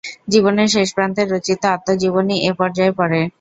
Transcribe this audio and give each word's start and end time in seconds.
জীবনের 0.27 0.67
শেষ 0.75 0.87
প্রান্তে 0.95 1.21
রচিত 1.25 1.61
আত্মজীবনী 1.75 2.35
এ 2.41 2.59
পর্যায়ে 2.59 2.93
পড়ে। 2.99 3.21